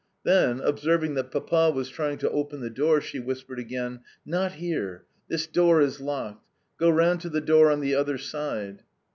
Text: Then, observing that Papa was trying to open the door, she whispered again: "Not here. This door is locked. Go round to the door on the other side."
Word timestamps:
Then, 0.23 0.61
observing 0.61 1.13
that 1.13 1.29
Papa 1.29 1.69
was 1.75 1.87
trying 1.87 2.17
to 2.17 2.29
open 2.31 2.59
the 2.59 2.71
door, 2.71 3.01
she 3.01 3.19
whispered 3.19 3.59
again: 3.59 3.99
"Not 4.25 4.53
here. 4.53 5.03
This 5.29 5.45
door 5.45 5.79
is 5.79 6.01
locked. 6.01 6.47
Go 6.79 6.89
round 6.89 7.21
to 7.21 7.29
the 7.29 7.39
door 7.39 7.69
on 7.69 7.81
the 7.81 7.93
other 7.93 8.17
side." 8.17 8.81